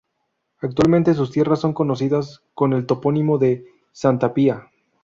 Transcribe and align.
Actualmente 0.61 1.13
sus 1.13 1.29
tierras 1.29 1.59
son 1.59 1.73
conocidas 1.73 2.41
con 2.55 2.73
el 2.73 2.87
topónimo 2.87 3.37
de 3.37 3.67
"Santa 3.91 4.33
Pía". 4.33 4.69